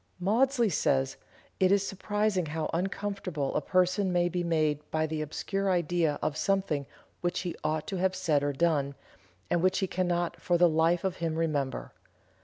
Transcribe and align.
Maudsley 0.19 0.67
says: 0.69 1.15
"It 1.59 1.71
is 1.71 1.85
surprising 1.85 2.47
how 2.47 2.71
uncomfortable 2.73 3.55
a 3.55 3.61
person 3.61 4.11
may 4.11 4.29
be 4.29 4.43
made 4.43 4.79
by 4.89 5.05
the 5.05 5.21
obscure 5.21 5.69
idea 5.69 6.17
of 6.23 6.35
something 6.35 6.87
which 7.19 7.41
he 7.41 7.55
ought 7.63 7.85
to 7.85 7.97
have 7.97 8.15
said 8.15 8.41
or 8.43 8.51
done, 8.51 8.95
and 9.51 9.61
which 9.61 9.77
he 9.77 9.85
cannot 9.85 10.41
for 10.41 10.57
the 10.57 10.67
life 10.67 11.03
of 11.03 11.17
him 11.17 11.35
remember. 11.35 11.93